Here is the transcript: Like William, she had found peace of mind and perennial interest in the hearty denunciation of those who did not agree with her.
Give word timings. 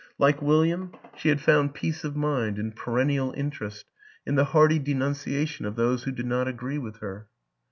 Like 0.17 0.41
William, 0.41 0.93
she 1.15 1.29
had 1.29 1.41
found 1.41 1.75
peace 1.75 2.03
of 2.03 2.15
mind 2.15 2.57
and 2.57 2.75
perennial 2.75 3.35
interest 3.37 3.85
in 4.25 4.33
the 4.33 4.45
hearty 4.45 4.79
denunciation 4.79 5.63
of 5.67 5.75
those 5.75 6.05
who 6.05 6.11
did 6.11 6.25
not 6.25 6.47
agree 6.47 6.79
with 6.79 6.97
her. 7.01 7.27